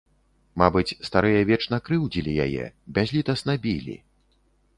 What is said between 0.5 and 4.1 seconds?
Мабыць, старыя вечна крыўдзілі яе, бязлітасна білі.